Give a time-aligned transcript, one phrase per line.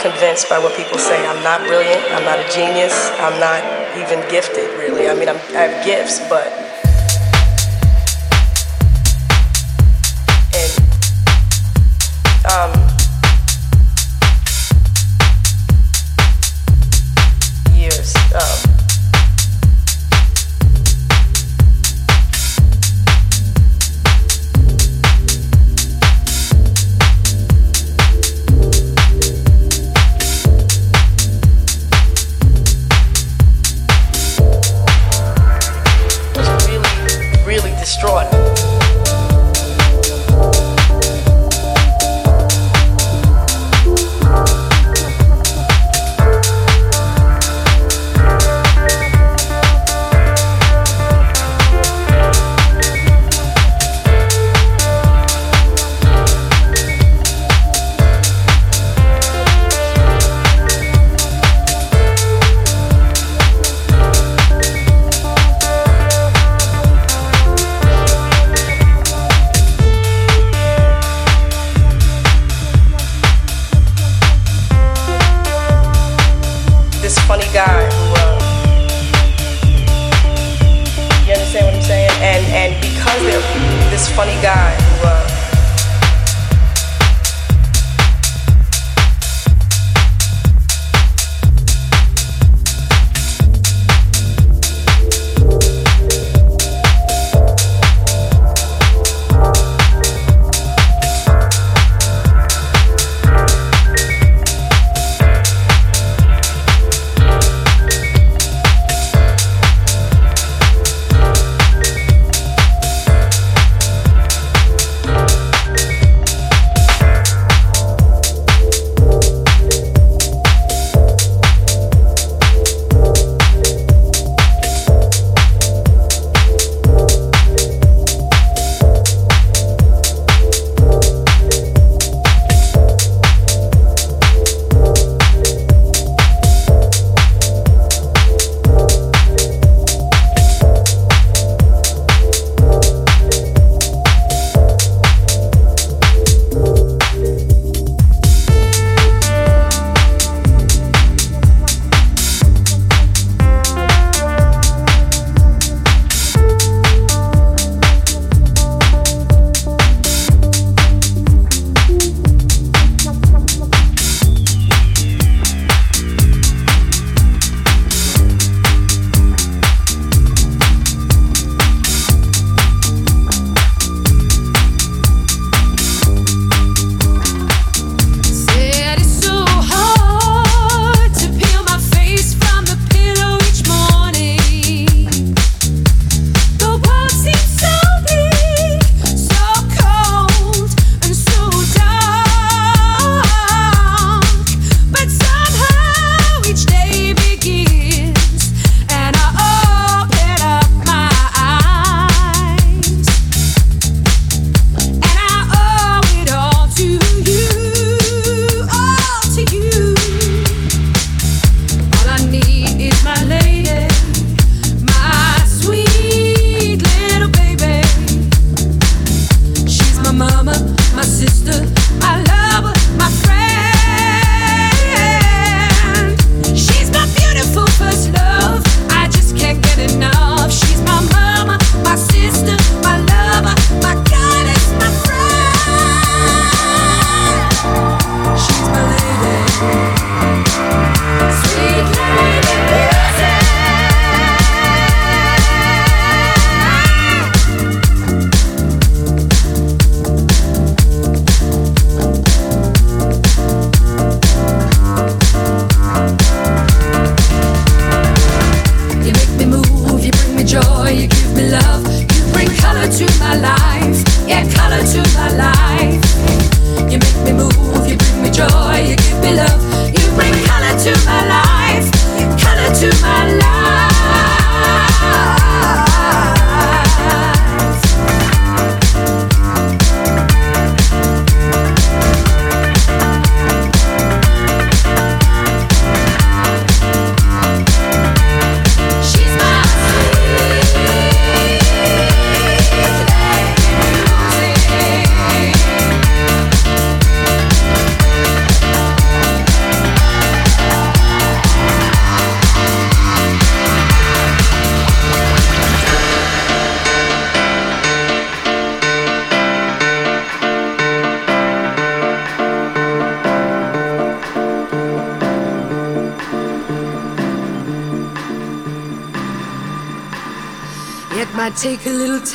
[0.00, 1.18] convinced by what people say.
[1.26, 2.02] I'm not brilliant.
[2.12, 2.94] I'm not a genius.
[3.18, 3.60] I'm not
[3.98, 5.08] even gifted, really.
[5.08, 6.67] I mean, I'm, I have gifts, but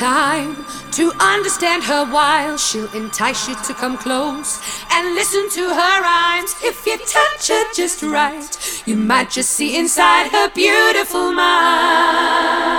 [0.04, 0.54] time
[0.92, 4.60] to understand her while she'll entice you to come close
[4.92, 6.54] and listen to her rhymes.
[6.62, 8.52] If you touch her just right,
[8.84, 12.74] you might just see inside her beautiful mind.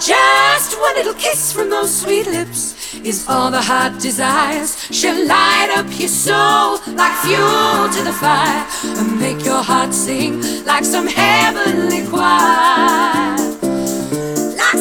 [0.00, 2.60] Just one little kiss from those sweet lips
[3.04, 4.70] is all the heart desires.
[4.90, 8.66] She'll light up your soul like fuel to the fire
[8.98, 10.32] and make your heart sing
[10.64, 13.37] like some heavenly choir.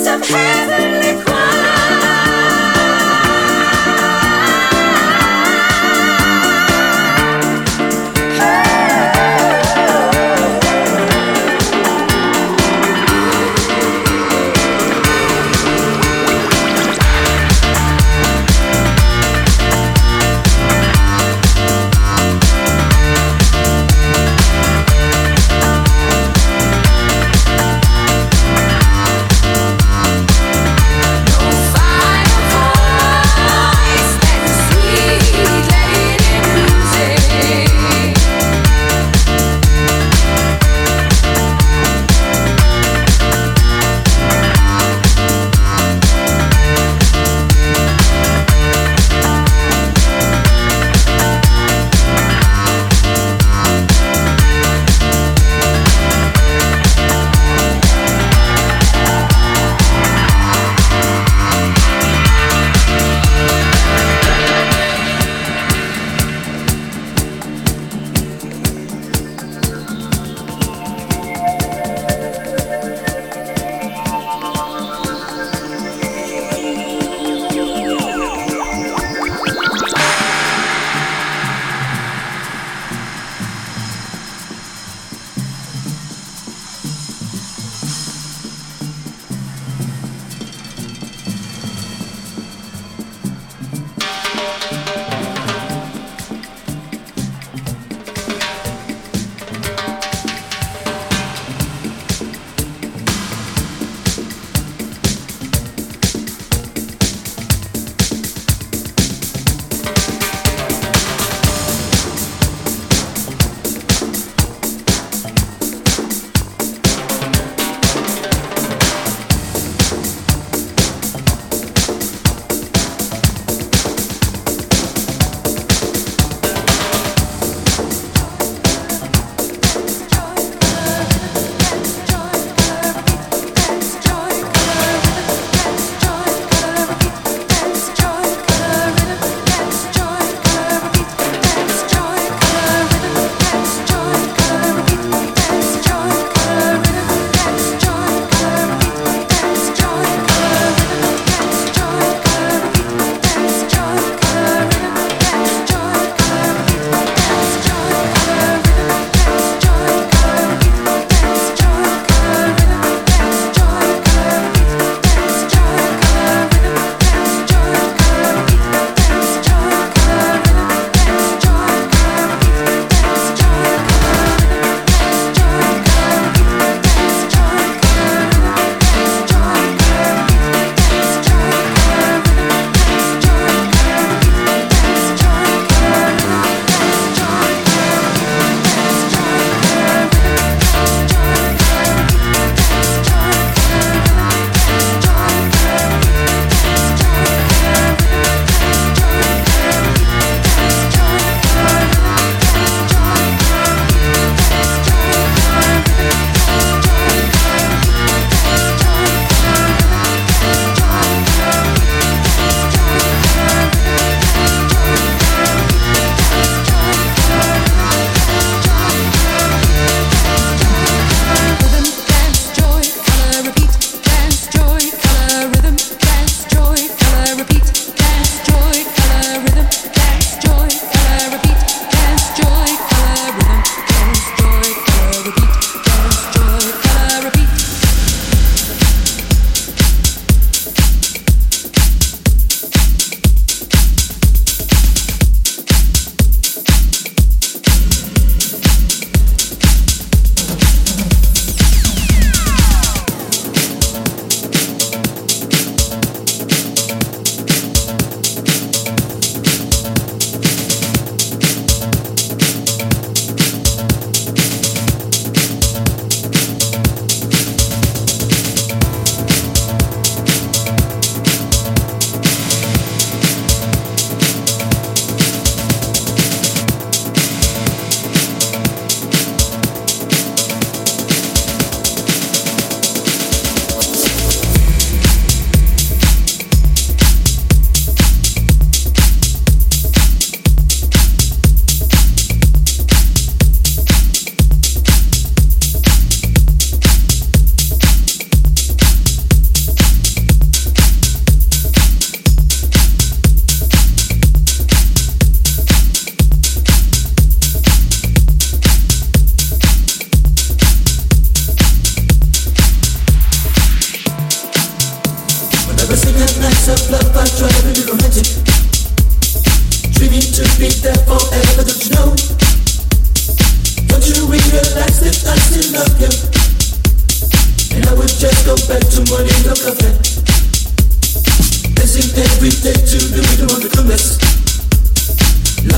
[0.07, 2.06] Some heavenly choir.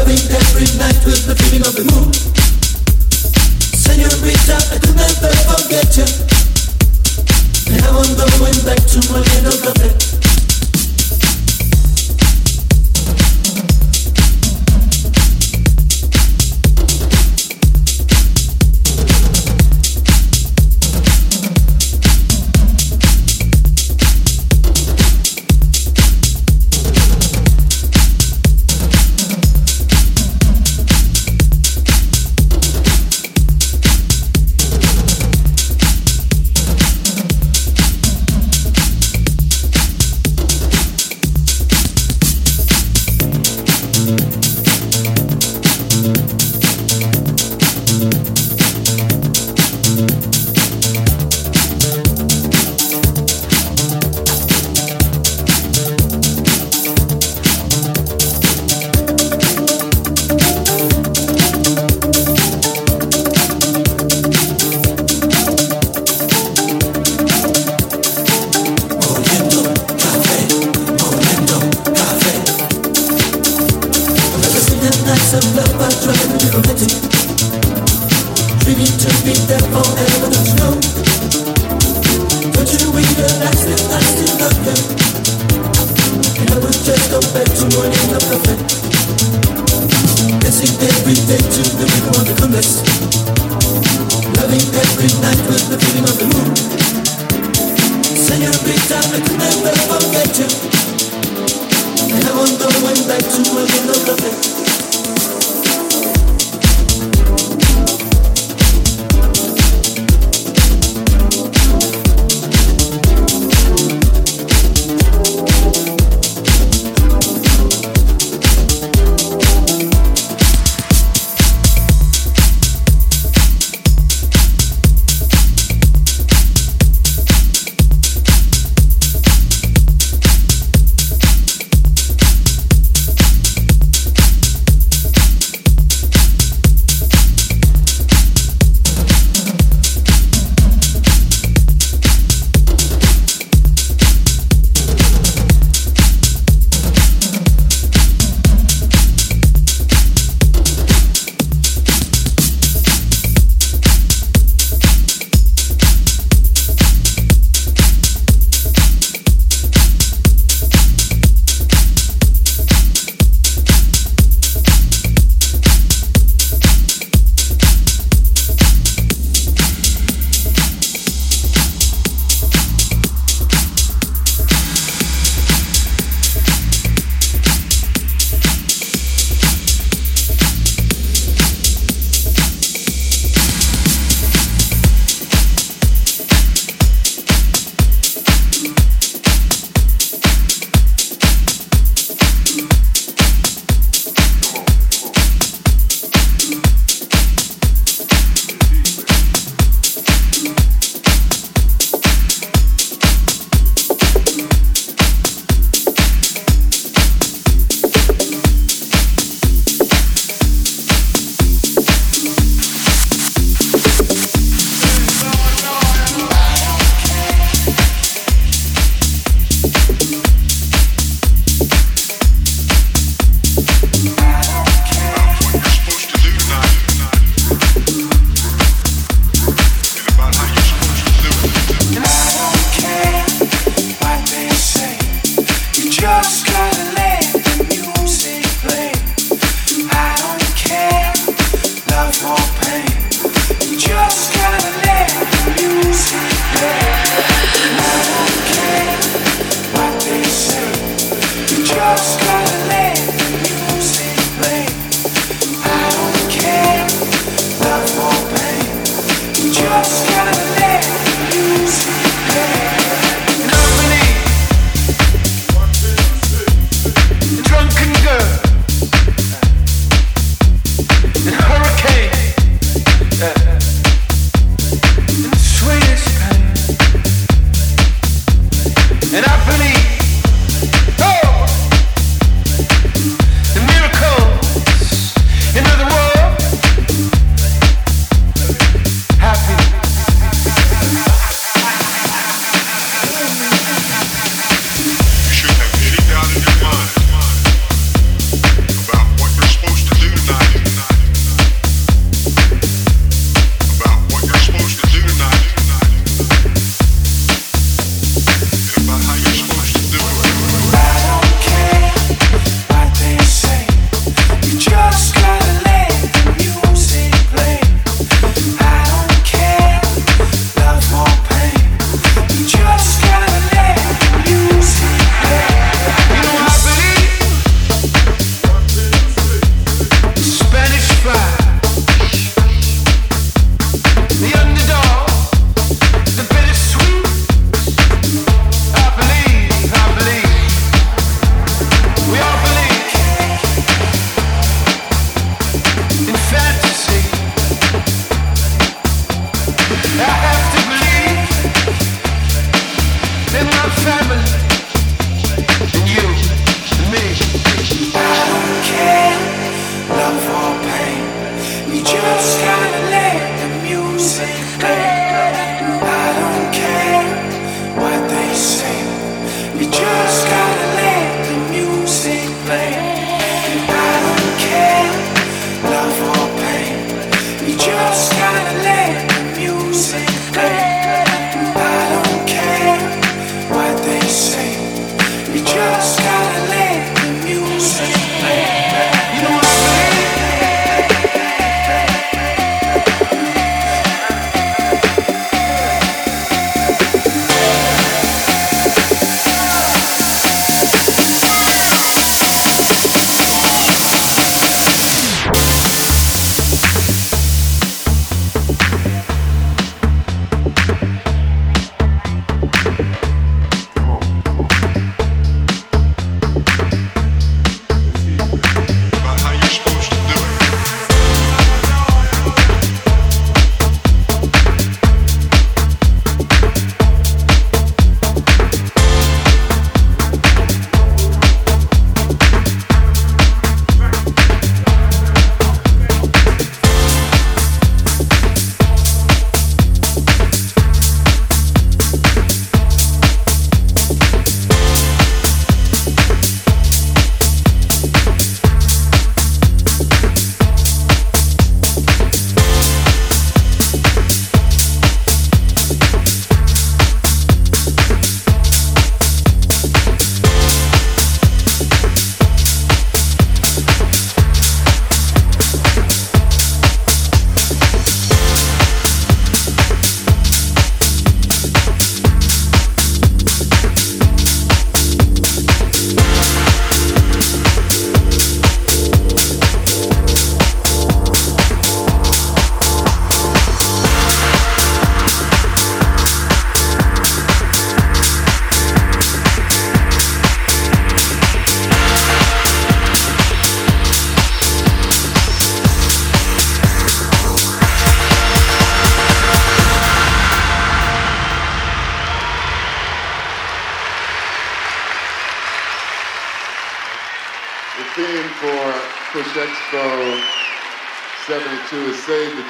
[0.10, 2.12] every night with the feeling of the moon.
[3.78, 6.08] Senorita, I'll never forget you.
[7.74, 10.19] And I'm going back to my little cafe.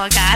[0.00, 0.29] podcast.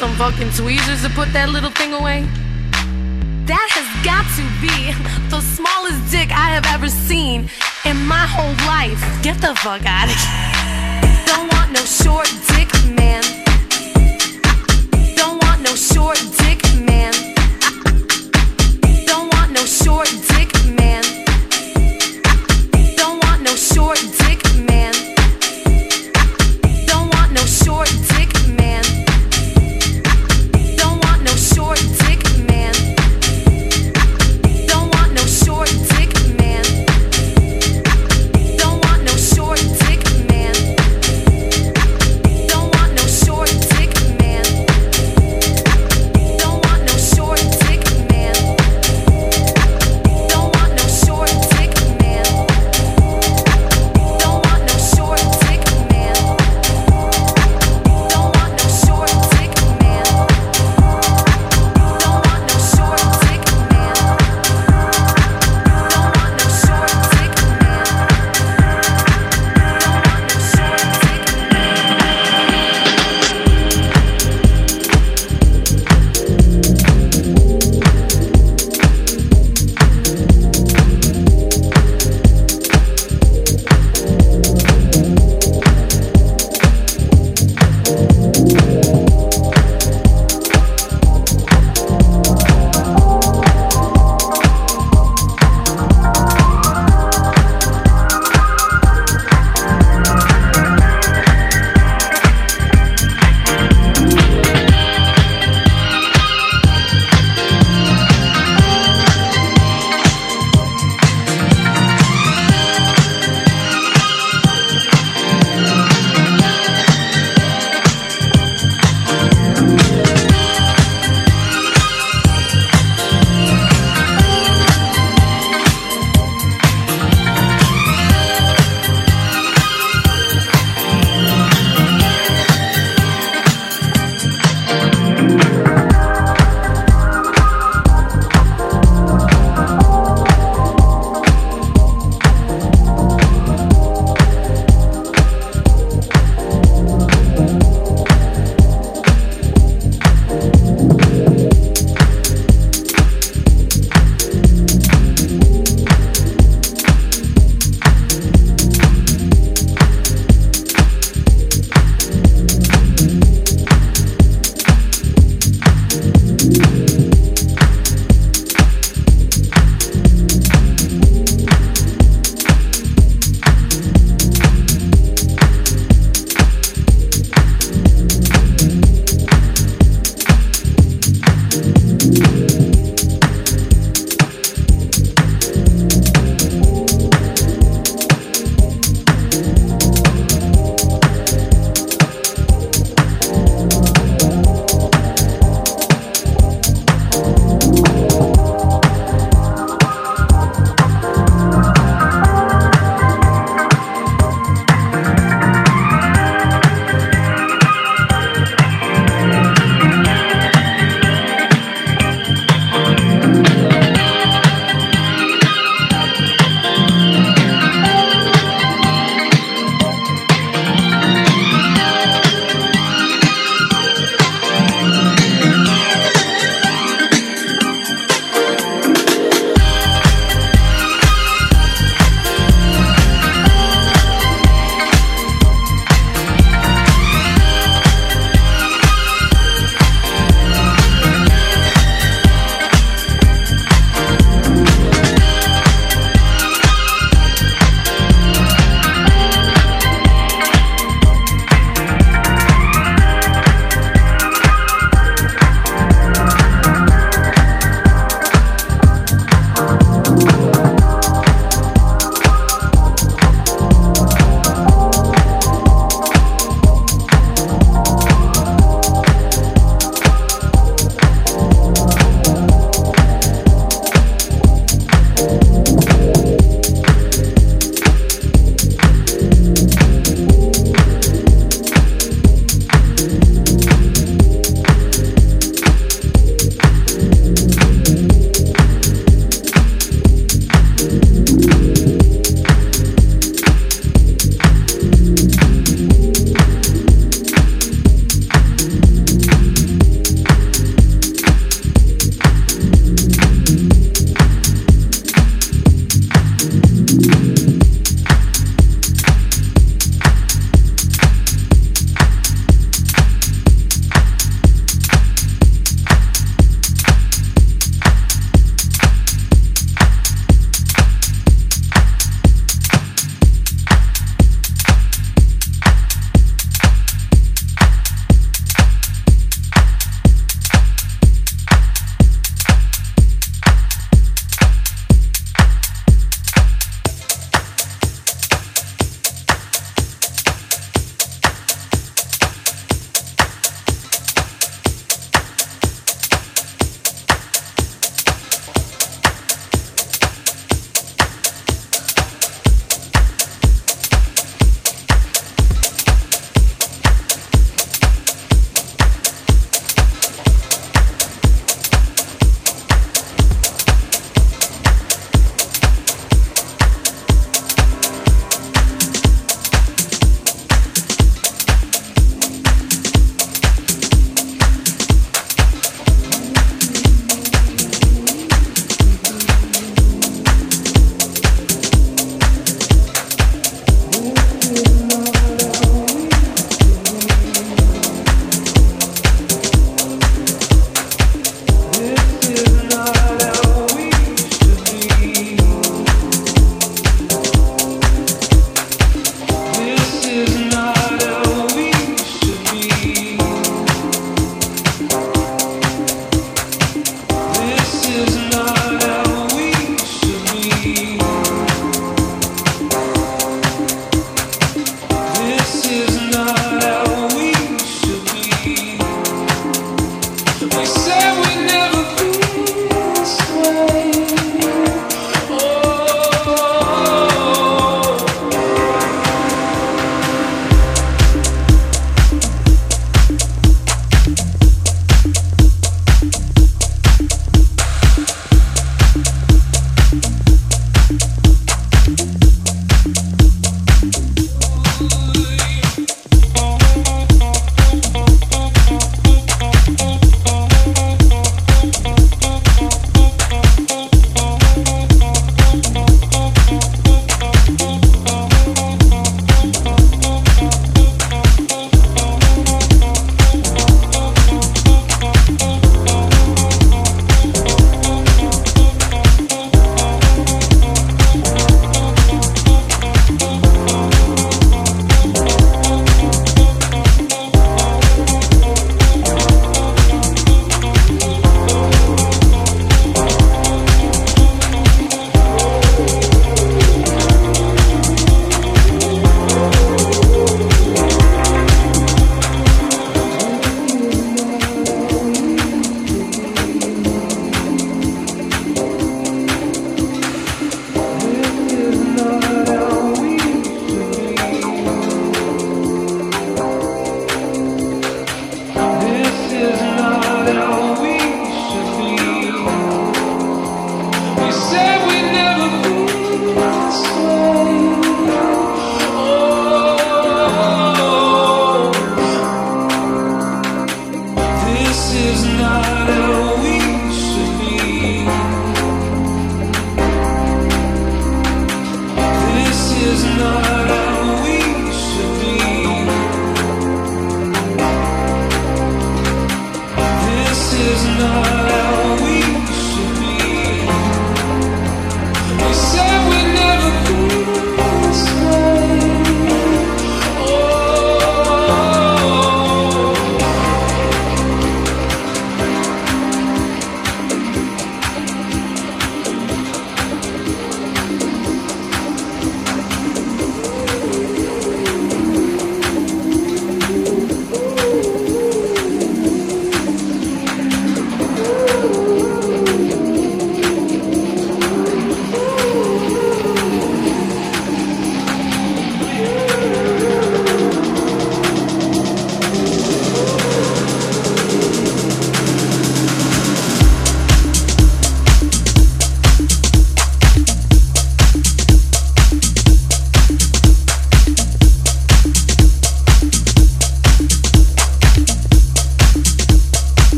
[0.00, 2.22] some fucking tweezers to put that little thing away?
[3.44, 4.96] That has got to be
[5.28, 7.50] the smallest dick I have ever seen
[7.84, 8.96] in my whole life.
[9.22, 10.40] Get the fuck out of here.
[11.28, 13.20] Don't want no short dick, man.
[15.20, 17.12] Don't want no short dick, man.
[19.04, 20.08] Don't want no short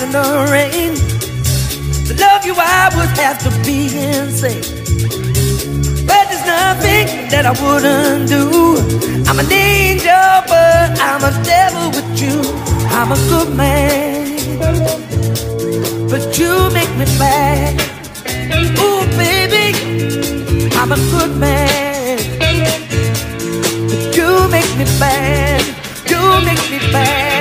[0.00, 0.94] out in the rain.
[2.06, 4.62] To love you, I would have to be insane.
[6.06, 8.76] But there's nothing that I wouldn't do.
[9.28, 12.40] I'm an angel, but I'm a devil with you.
[12.90, 14.58] I'm a good man,
[16.08, 17.74] but you make me bad.
[18.78, 19.66] Ooh, baby,
[20.76, 22.18] I'm a good man,
[23.88, 25.62] but you make me bad.
[26.08, 27.39] You make me bad.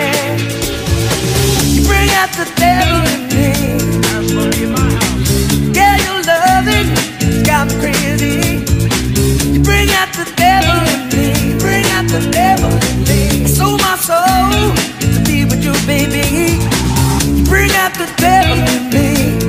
[5.73, 6.91] Yeah, your loving
[7.45, 8.59] got me crazy.
[9.63, 11.57] Bring out the devil in me.
[11.59, 13.45] Bring out the devil in me.
[13.45, 16.59] I sold my soul to be with you, baby.
[17.47, 19.39] Bring out the devil in me.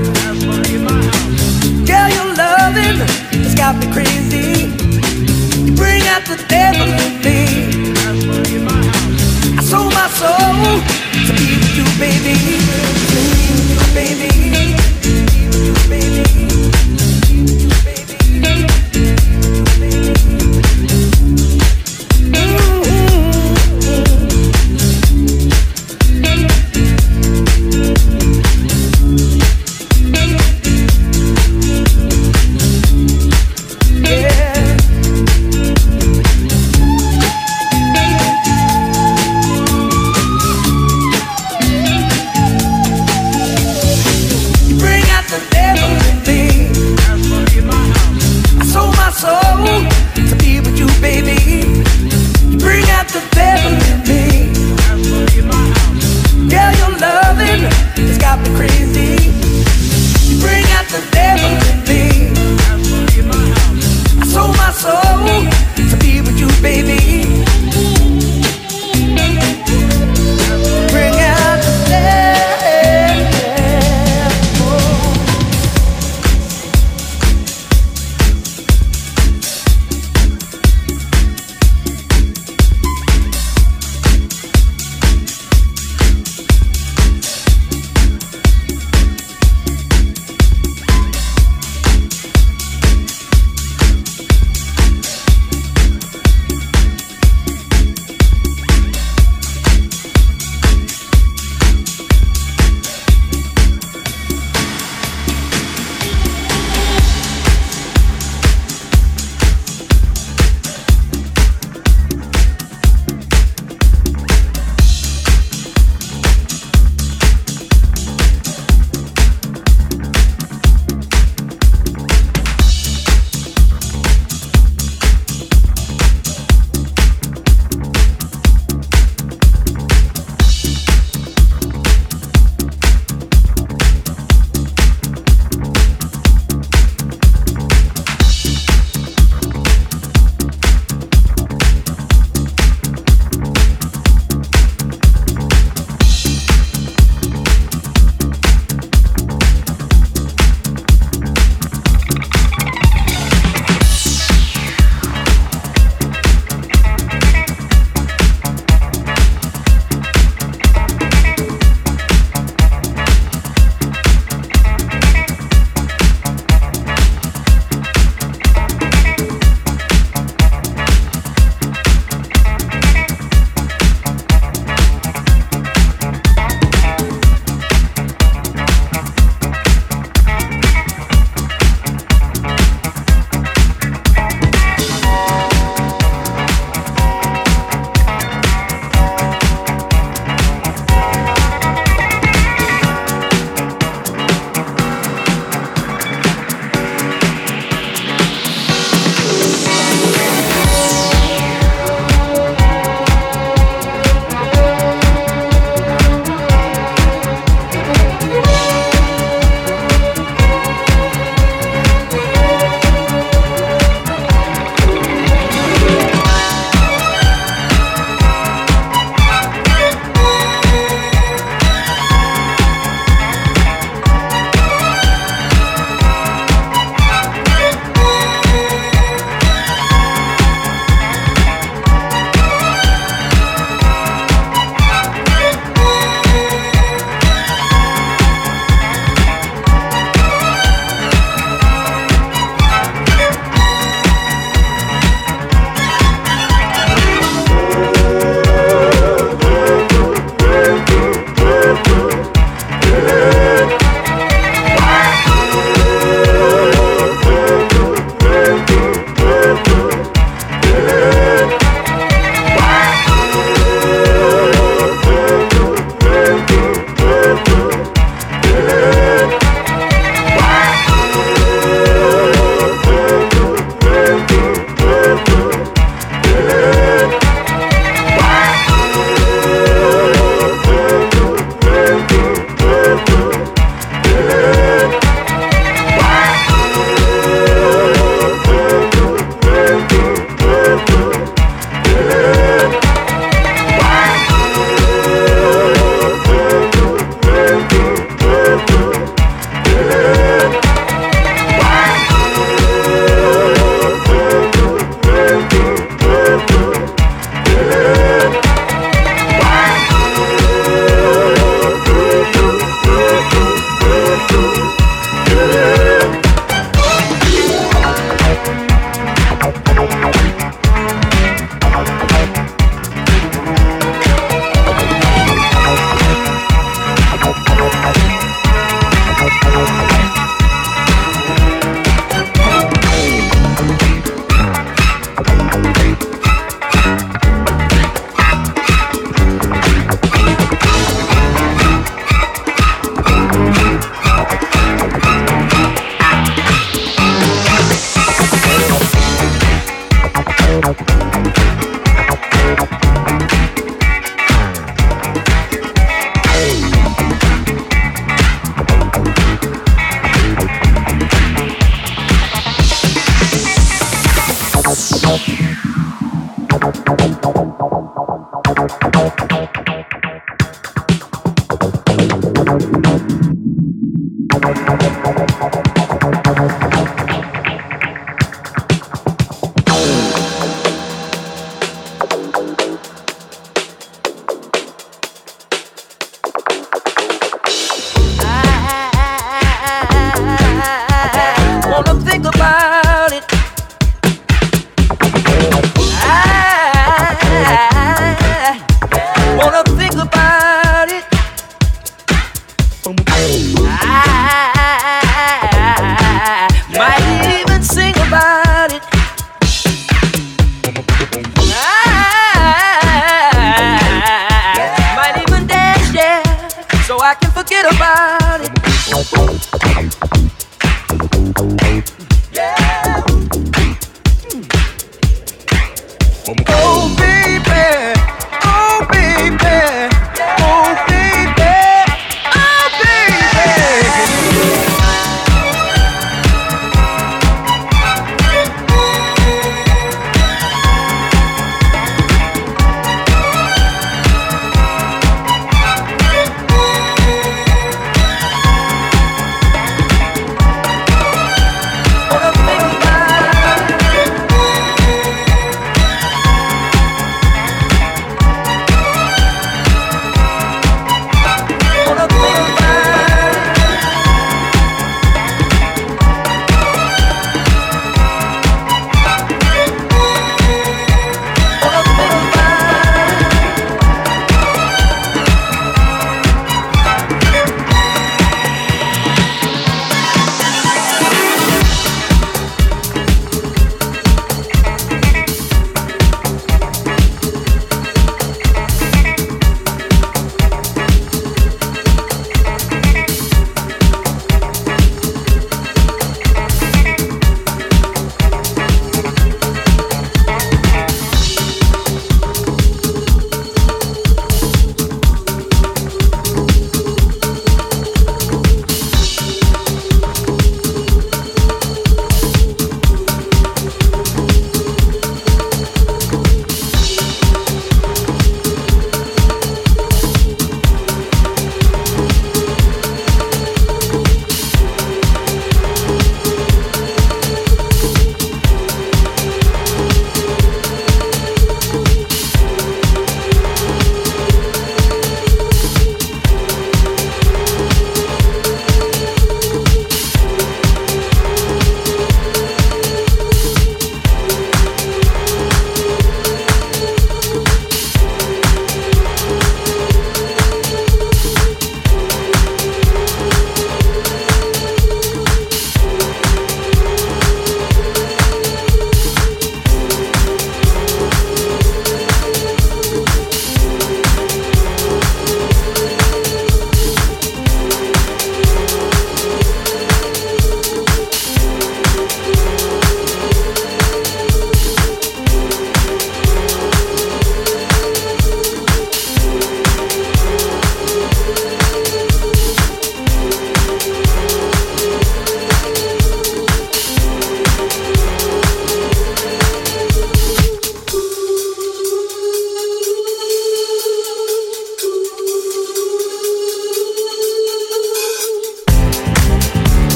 [2.15, 2.99] Your loving
[3.43, 4.71] has got me crazy.
[5.75, 7.41] Bring out the devil in me.
[9.59, 11.10] I sold my soul
[12.01, 12.33] Baby,
[13.93, 14.80] baby,